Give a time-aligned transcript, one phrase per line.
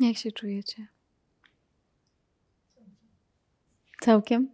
[0.00, 0.86] Jak się czujecie?
[4.00, 4.50] Całkiem?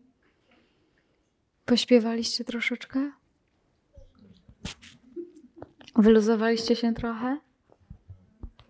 [1.64, 3.12] Pośpiewaliście troszeczkę?
[5.96, 7.40] Wyluzowaliście się trochę?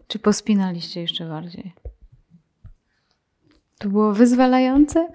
[0.09, 1.72] Czy pospinaliście jeszcze bardziej?
[3.79, 5.08] To było wyzwalające,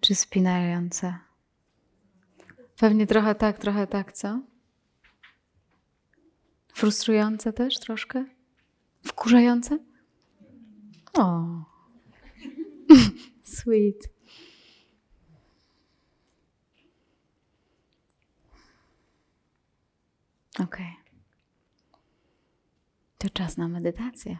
[0.00, 1.18] czy spinające?
[2.78, 4.40] Pewnie trochę tak, trochę tak, co?
[6.74, 8.24] Frustrujące też troszkę?
[9.04, 9.78] Wkurzające?
[11.18, 11.64] O,
[13.42, 14.08] sweet.
[20.60, 20.76] Ok.
[23.18, 24.38] To czas na medytację.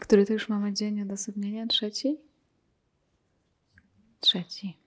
[0.00, 1.66] Który to już mamy dzień odosobnienia?
[1.66, 2.20] Trzeci?
[4.20, 4.79] Trzeci.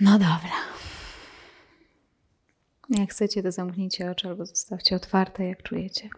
[0.00, 0.52] No dobra.
[2.88, 6.08] Jak chcecie, to zamknijcie oczy albo zostawcie otwarte, jak czujecie.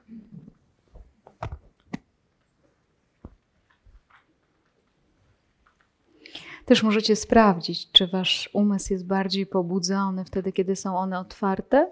[6.64, 11.90] Też możecie sprawdzić, czy wasz umysł jest bardziej pobudzony wtedy, kiedy są one otwarte,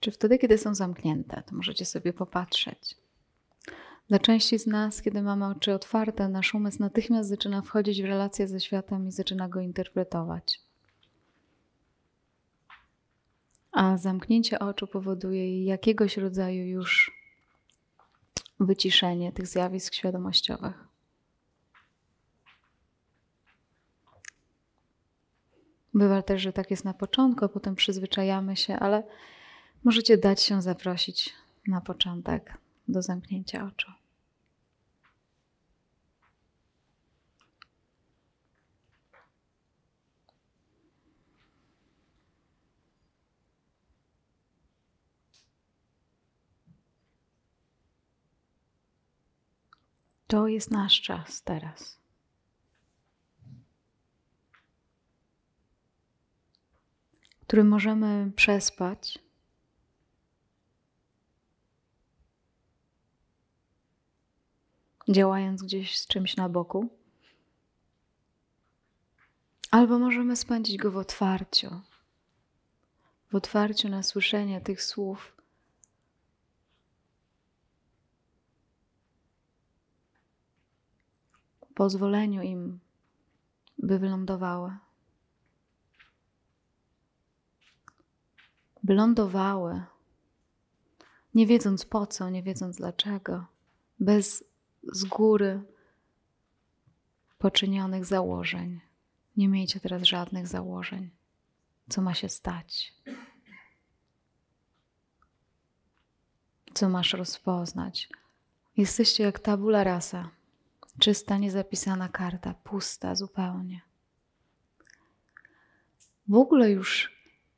[0.00, 1.42] czy wtedy, kiedy są zamknięte.
[1.46, 3.01] To możecie sobie popatrzeć.
[4.12, 8.48] Dla części z nas, kiedy mamy oczy otwarte, nasz umysł natychmiast zaczyna wchodzić w relację
[8.48, 10.60] ze światem i zaczyna go interpretować.
[13.72, 17.12] A zamknięcie oczu powoduje jakiegoś rodzaju już
[18.60, 20.84] wyciszenie tych zjawisk świadomościowych.
[25.94, 29.02] Bywa też, że tak jest na początku, a potem przyzwyczajamy się, ale
[29.84, 31.34] możecie dać się zaprosić
[31.66, 34.01] na początek do zamknięcia oczu.
[50.32, 52.02] To jest nasz czas teraz.
[57.52, 59.18] który możemy przespać.
[65.08, 66.88] Działając gdzieś z czymś na boku,
[69.70, 71.80] albo możemy spędzić go w otwarciu,
[73.30, 75.41] w otwarciu na słyszenie tych słów.
[81.74, 82.80] Pozwoleniu im,
[83.78, 84.76] by wylądowały.
[88.82, 89.82] by lądowały,
[91.34, 93.46] nie wiedząc po co, nie wiedząc dlaczego,
[94.00, 94.44] bez
[94.92, 95.62] z góry
[97.38, 98.80] poczynionych założeń.
[99.36, 101.10] Nie miejcie teraz żadnych założeń,
[101.88, 102.94] co ma się stać,
[106.74, 108.08] co masz rozpoznać.
[108.76, 110.30] Jesteście jak tabula rasa,
[110.98, 113.80] czysta, niezapisana karta, pusta zupełnie.
[116.28, 117.12] W ogóle już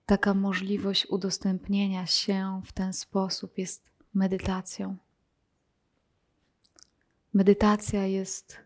[0.07, 4.97] taka możliwość udostępnienia się w ten sposób jest medytacją.
[7.35, 8.59] Medytacja jest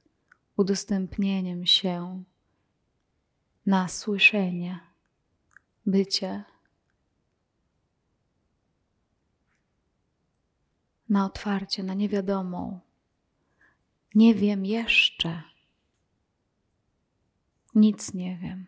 [0.56, 2.22] udostępnieniem się
[3.66, 4.80] na słyszenie,
[5.86, 6.44] bycie,
[11.08, 12.80] na otwarcie, na niewiadomą.
[14.18, 15.42] Nie wiem jeszcze.
[17.74, 18.66] Nic nie wiem.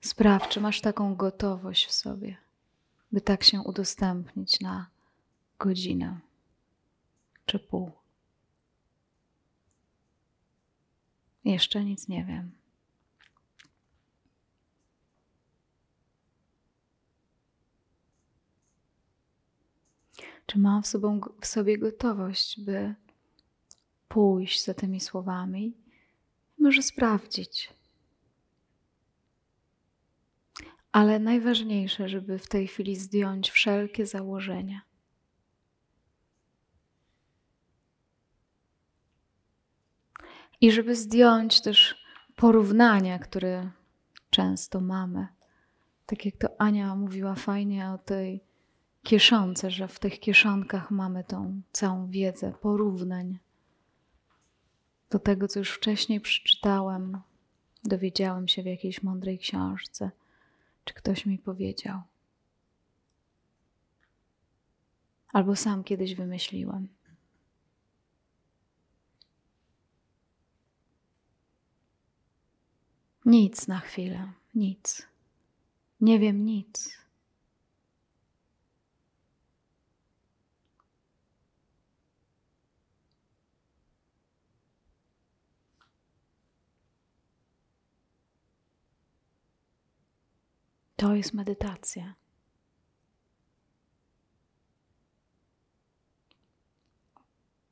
[0.00, 2.36] Spraw, czy masz taką gotowość w sobie,
[3.12, 4.90] by tak się udostępnić na
[5.58, 6.20] godzinę
[7.46, 7.92] czy pół.
[11.44, 12.59] Jeszcze nic nie wiem.
[20.50, 20.88] Czy mam w,
[21.40, 22.94] w sobie gotowość, by
[24.08, 25.72] pójść za tymi słowami?
[26.58, 27.70] Może sprawdzić,
[30.92, 34.80] ale najważniejsze, żeby w tej chwili zdjąć wszelkie założenia.
[40.60, 42.04] I żeby zdjąć też
[42.36, 43.70] porównania, które
[44.30, 45.26] często mamy.
[46.06, 48.49] Tak jak to Ania mówiła fajnie o tej
[49.02, 53.38] kieszonce, że w tych kieszonkach mamy tą całą wiedzę porównań
[55.10, 57.20] do tego, co już wcześniej przeczytałem,
[57.84, 60.10] dowiedziałem się w jakiejś mądrej książce
[60.84, 62.02] czy ktoś mi powiedział.
[65.32, 66.88] albo sam kiedyś wymyśliłem.
[73.24, 75.06] Nic na chwilę, nic.
[76.00, 76.99] Nie wiem nic.
[91.00, 92.14] To jest medytacja.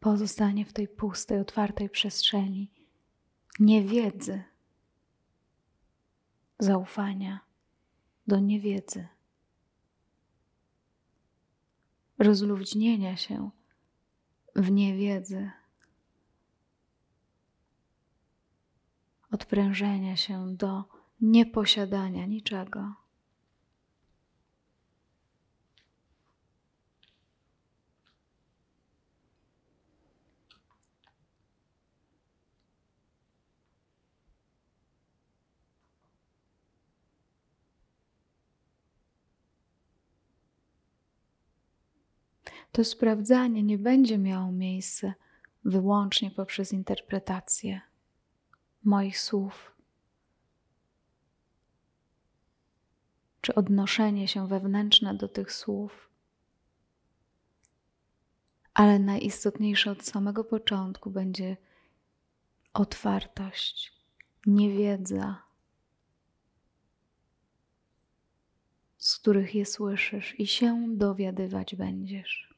[0.01, 2.71] Pozostanie w tej pustej, otwartej przestrzeni
[3.61, 4.45] niewiedzy,
[6.59, 7.41] zaufania
[8.27, 9.09] do niewiedzy,
[12.19, 13.51] rozluźnienia się
[14.57, 15.51] w niewiedzy,
[19.31, 20.85] odprężenia się do
[21.21, 22.98] nieposiadania niczego.
[42.73, 45.15] To sprawdzanie nie będzie miało miejsca
[45.65, 47.81] wyłącznie poprzez interpretację
[48.85, 49.77] moich słów,
[53.41, 56.11] czy odnoszenie się wewnętrzne do tych słów.
[58.75, 61.57] Ale najistotniejsze od samego początku będzie
[62.75, 63.93] otwartość,
[64.47, 65.43] niewiedza,
[68.97, 72.58] z których je słyszysz, i się dowiadywać będziesz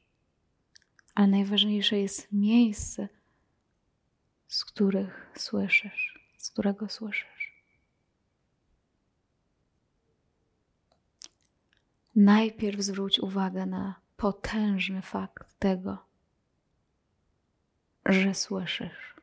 [1.15, 3.09] ale najważniejsze jest miejsce,
[4.47, 7.63] z których słyszysz, z którego słyszysz.
[12.15, 16.05] Najpierw zwróć uwagę na potężny fakt tego,
[18.05, 19.15] że słyszysz,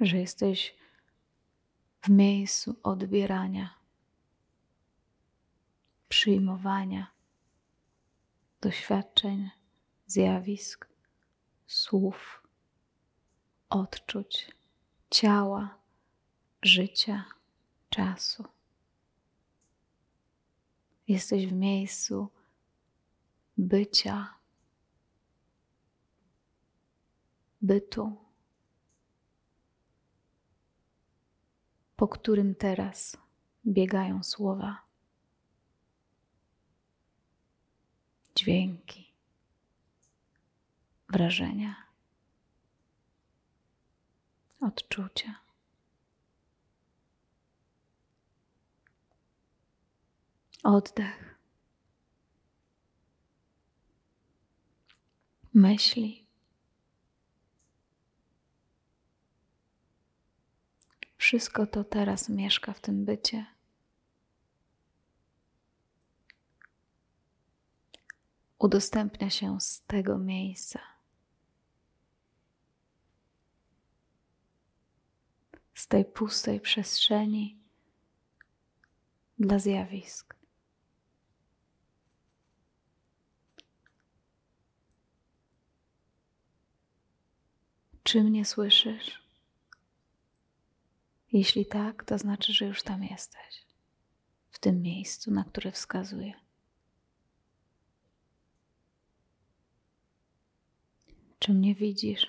[0.00, 0.76] że jesteś
[2.00, 3.74] w miejscu odbierania,
[6.08, 7.17] przyjmowania
[8.60, 9.50] doświadczeń,
[10.06, 10.88] zjawisk,
[11.66, 12.42] słów,
[13.70, 14.56] odczuć,
[15.10, 15.78] ciała,
[16.62, 17.24] życia,
[17.90, 18.44] czasu.
[21.08, 22.28] Jesteś w miejscu
[23.56, 24.34] bycia,
[27.60, 28.16] bytu,
[31.96, 33.16] po którym teraz
[33.66, 34.87] biegają słowa.
[38.38, 39.12] Dźwięki,
[41.08, 41.76] wrażenia,
[44.60, 45.34] odczucia.
[50.62, 51.38] Oddech,
[55.54, 56.26] myśli.
[61.16, 63.57] Wszystko to teraz mieszka w tym bycie.
[68.58, 70.80] Udostępnia się z tego miejsca.
[75.74, 77.58] Z tej pustej przestrzeni
[79.38, 80.34] dla zjawisk.
[88.02, 89.22] Czy mnie słyszysz?
[91.32, 93.66] Jeśli tak, to znaczy, że już tam jesteś,
[94.50, 96.47] w tym miejscu, na które wskazuję.
[101.48, 102.26] Czy mnie widzisz?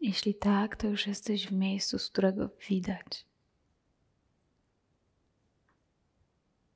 [0.00, 3.26] Jeśli tak, to już jesteś w miejscu, z którego widać.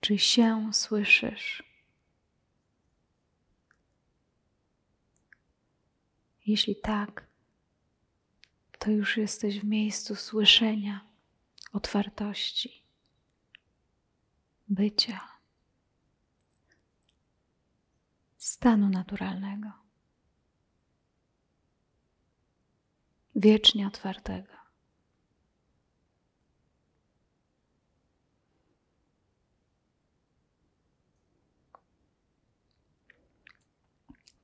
[0.01, 1.63] Czy się słyszysz?
[6.47, 7.27] Jeśli tak,
[8.79, 11.07] to już jesteś w miejscu słyszenia,
[11.73, 12.83] otwartości,
[14.69, 15.34] bycia.
[18.45, 19.73] Stanu naturalnego,
[23.37, 24.53] wiecznie otwartego.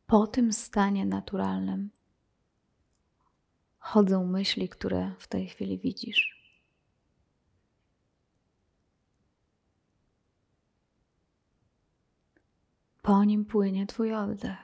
[0.06, 1.90] Po tym stanie naturalnym
[3.78, 6.39] chodzą myśli, które w tej chwili widzisz.
[13.10, 14.58] Po nim płynie Twój oddech.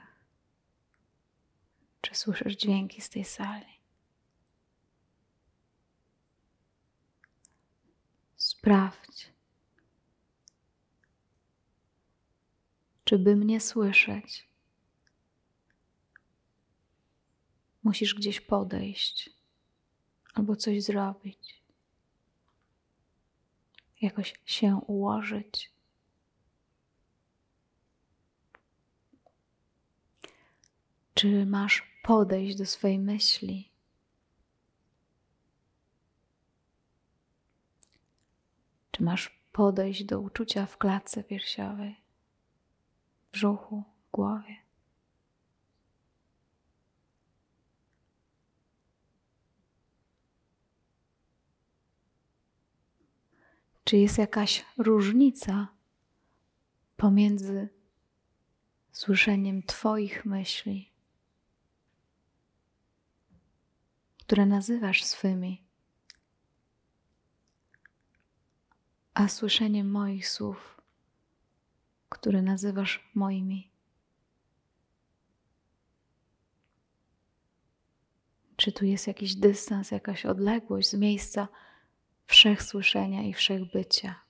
[2.00, 3.80] Czy słyszysz dźwięki z tej sali?
[8.36, 9.32] Sprawdź,
[13.04, 14.48] czy by mnie słyszeć,
[17.82, 19.30] musisz gdzieś podejść
[20.34, 21.62] albo coś zrobić,
[24.00, 25.75] jakoś się ułożyć.
[31.16, 33.70] Czy masz podejść do swojej myśli?
[38.90, 41.96] Czy masz podejść do uczucia w klatce piersiowej,
[43.28, 44.56] w brzuchu, w głowie?
[53.84, 55.68] Czy jest jakaś różnica
[56.96, 57.68] pomiędzy
[58.92, 60.95] słyszeniem Twoich myśli,
[64.26, 65.64] które nazywasz swymi,
[69.14, 70.80] a słyszeniem moich słów,
[72.08, 73.70] które nazywasz moimi?
[78.56, 81.48] Czy tu jest jakiś dystans, jakaś odległość z miejsca,
[82.26, 84.25] wszechsłyszenia i wszechbycia.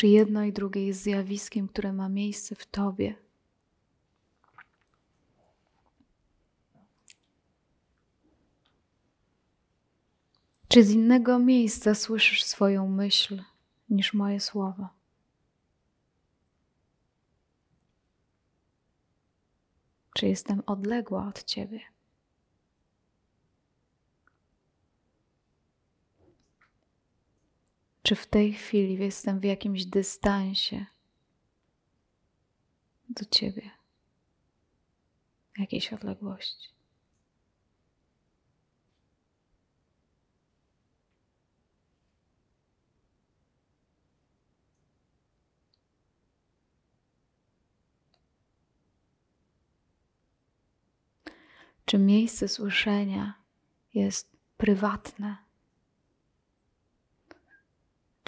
[0.00, 3.14] Czy jedno i drugie jest zjawiskiem, które ma miejsce w Tobie?
[10.68, 13.42] Czy z innego miejsca słyszysz swoją myśl
[13.90, 14.88] niż moje słowo?
[20.14, 21.80] czy jestem odległa od Ciebie.
[28.10, 30.86] Czy w tej chwili jestem w jakimś dystansie
[33.08, 33.70] do Ciebie,
[35.58, 36.68] jakiejś odległości?
[51.84, 53.34] czy miejsce słyszenia
[53.94, 55.49] jest prywatne?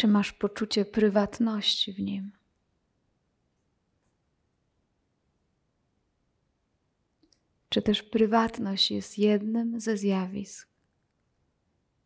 [0.02, 2.32] Czy masz poczucie prywatności w nim?
[7.68, 10.68] Czy też prywatność jest jednym ze zjawisk,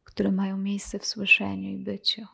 [0.04, 2.26] które mają miejsce w słyszeniu i byciu?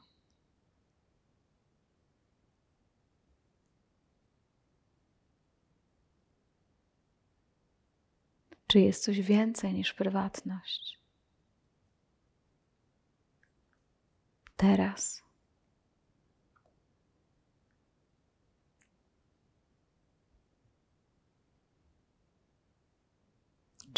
[8.66, 10.99] Czy jest coś więcej niż prywatność?
[14.57, 15.31] Teraz.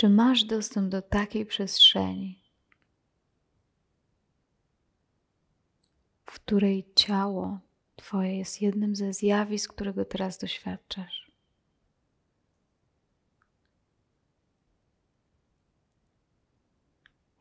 [0.05, 2.43] Czy masz dostęp do takiej przestrzeni,
[6.27, 7.59] w której ciało
[7.97, 11.33] Twoje jest jednym ze zjawisk, którego teraz doświadczasz?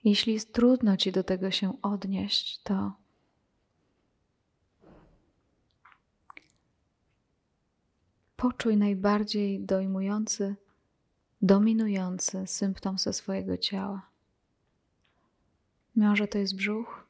[0.03, 2.93] Jeśli jest trudno ci do tego się odnieść, to
[8.35, 10.55] poczuj najbardziej dojmujący,
[11.43, 14.09] dominujący symptom ze swojego ciała.
[15.95, 17.07] Może to jest brzuch,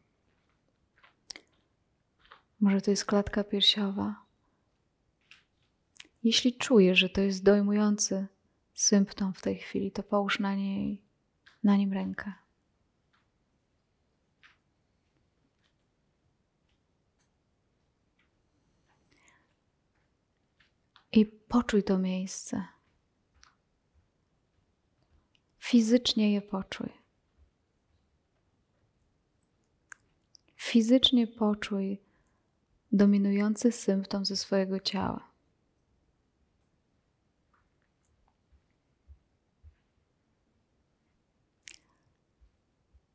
[2.60, 4.24] może to jest klatka piersiowa.
[6.24, 8.28] Jeśli czujesz, że to jest dojmujący
[8.74, 11.02] symptom w tej chwili, to połóż na niej,
[11.64, 12.34] na nim rękę.
[21.12, 22.74] I poczuj to miejsce.
[25.64, 26.90] Fizycznie je poczuj.
[30.56, 32.02] Fizycznie poczuj
[32.92, 35.32] dominujący symptom ze swojego ciała.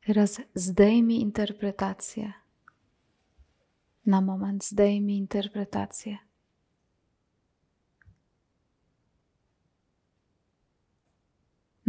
[0.05, 2.33] Teraz zdejmij interpretację.
[4.05, 6.28] Na moment zdejmij interpretację.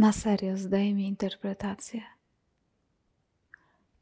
[0.01, 2.01] Na serio zdejmij interpretację.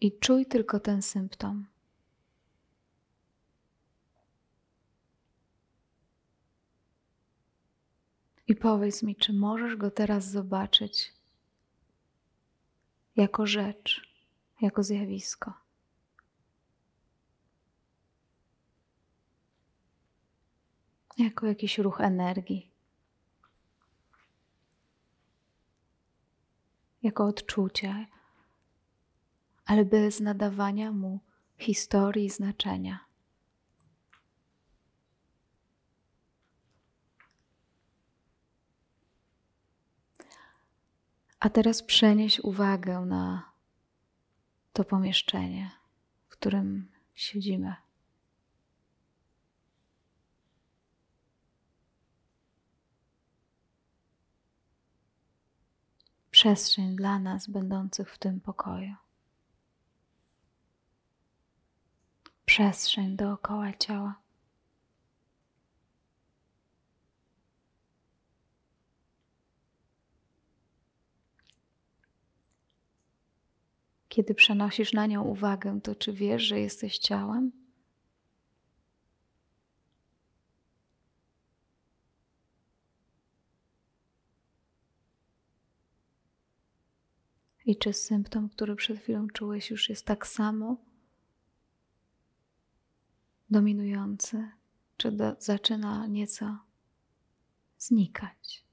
[0.02, 1.68] I czuj tylko ten symptom.
[8.48, 11.14] I powiedz mi, czy możesz go teraz zobaczyć
[13.16, 14.02] jako rzecz,
[14.62, 15.54] jako zjawisko.
[21.18, 22.69] Jako jakiś ruch energii.
[27.04, 28.06] Jako odczucie,
[29.66, 31.20] ale bez nadawania mu
[31.58, 33.00] historii i znaczenia.
[41.40, 43.52] A teraz przenieś uwagę na
[44.74, 45.72] to pomieszczenie,
[46.28, 47.76] w którym siedzimy.
[56.40, 58.96] Przestrzeń dla nas będących w tym pokoju.
[62.46, 64.16] Przestrzeń dookoła ciała.
[74.10, 77.59] Kiedy przenosisz na nią uwagę, to czy wiesz, że jesteś ciałem?
[87.70, 90.78] I czy symptom, który przed chwilą czułeś, już jest tak samo
[93.50, 94.52] dominujący,
[94.98, 96.58] czy do, zaczyna nieco
[97.78, 98.66] znikać?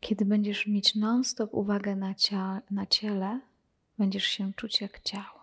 [0.00, 3.40] Kiedy będziesz mieć non-stop uwagę na, cia- na ciele,
[3.98, 5.37] będziesz się czuć jak ciało.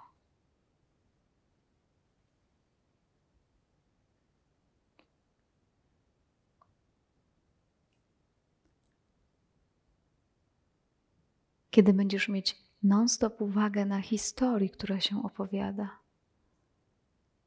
[11.75, 16.00] Kiedy będziesz mieć non-stop uwagę na historii, która się opowiada,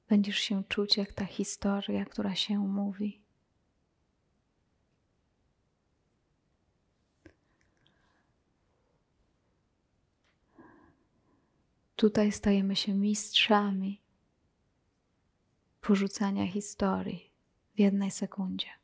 [0.08, 3.20] będziesz się czuć jak ta historia, która się mówi.
[11.96, 14.00] Tutaj stajemy się mistrzami
[15.80, 17.30] porzucania historii
[17.74, 18.77] w jednej sekundzie.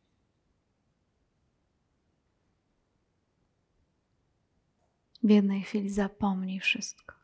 [5.25, 7.15] W jednej chwili zapomnij wszystko.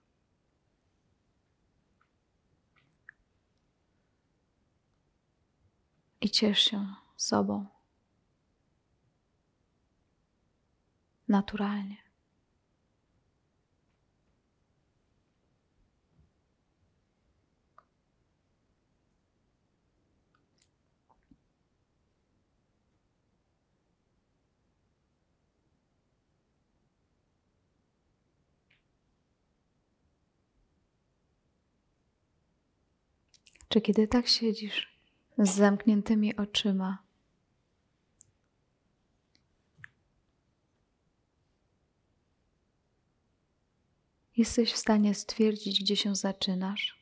[6.21, 7.67] I ciesz się sobą
[11.29, 12.10] naturalnie.
[33.71, 34.99] Czy kiedy tak siedzisz
[35.39, 37.03] z zamkniętymi oczyma,
[44.37, 47.00] jesteś w stanie stwierdzić, gdzie się zaczynasz?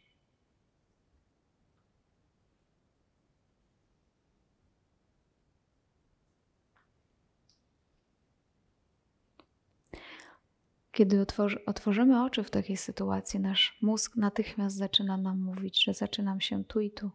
[10.99, 16.41] Kiedy otworzy, otworzymy oczy w takiej sytuacji, nasz mózg natychmiast zaczyna nam mówić, że zaczynam
[16.41, 17.11] się tu i tu.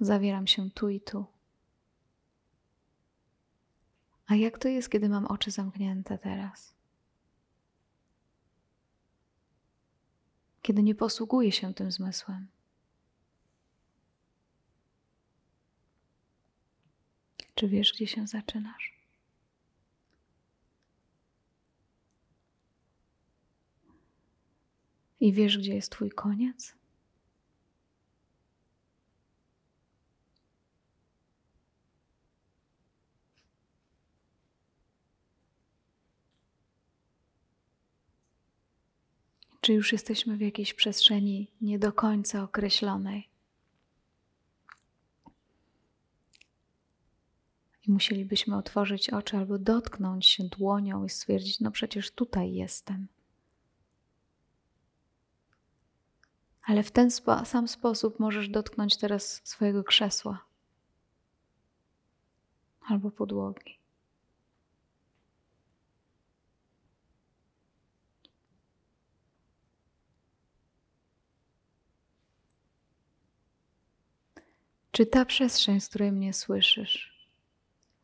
[0.00, 1.26] Zawieram się tu i tu.
[4.26, 6.74] A jak to jest, kiedy mam oczy zamknięte teraz?
[10.62, 12.46] Kiedy nie posługuję się tym zmysłem?
[17.54, 18.99] Czy wiesz, gdzie się zaczynasz?
[25.20, 26.74] I wiesz, gdzie jest Twój koniec?
[39.60, 43.28] Czy już jesteśmy w jakiejś przestrzeni nie do końca określonej?
[47.86, 53.08] I musielibyśmy otworzyć oczy albo dotknąć się dłonią i stwierdzić: No przecież tutaj jestem.
[56.62, 60.44] Ale w ten spo sam sposób możesz dotknąć teraz swojego krzesła
[62.88, 63.80] albo podłogi.
[74.92, 77.26] Czy ta przestrzeń, z której mnie słyszysz,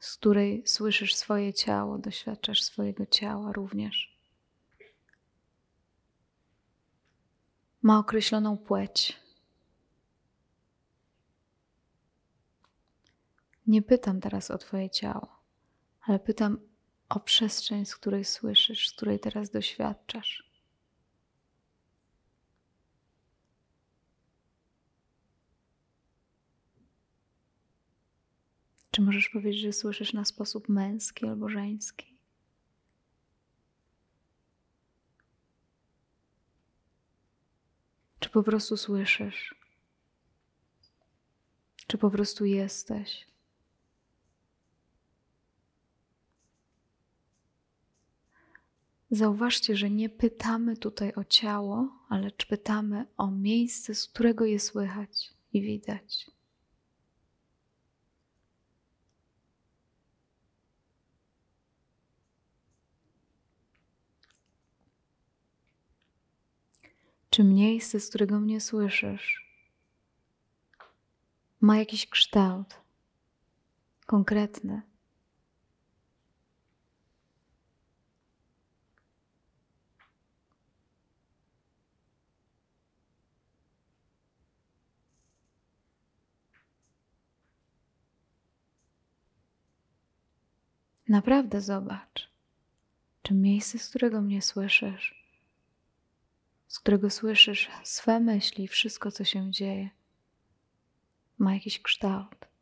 [0.01, 4.16] z której słyszysz swoje ciało, doświadczasz swojego ciała również,
[7.87, 9.17] ma określoną płeć.
[13.67, 15.29] Nie pytam teraz o Twoje ciało,
[16.01, 16.59] ale pytam
[17.09, 20.51] o przestrzeń, z której słyszysz, z której teraz doświadczasz.
[28.91, 32.16] Czy możesz powiedzieć, że słyszysz na sposób męski albo żeński?
[38.37, 39.55] Po prostu słyszysz?
[41.87, 43.27] Czy po prostu jesteś?
[49.11, 55.35] Zauważcie, że nie pytamy tutaj o ciało, ale pytamy o miejsce, z którego je słychać
[55.53, 56.31] i widać.
[67.37, 69.47] Czy miejsce, z którego mnie słyszysz,
[71.61, 72.81] ma jakiś kształt
[74.07, 74.83] konkretny?
[91.09, 92.31] Naprawdę zobacz,
[93.23, 95.26] czy miejsce, z którego mnie słyszysz,
[96.69, 99.91] z którego słyszysz swe myśli, wszystko, co się dzieje,
[101.39, 102.56] ma jakiś kształt.